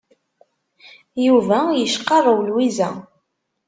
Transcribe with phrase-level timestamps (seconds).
[1.25, 2.89] Yuba yecqarrew Lwiza.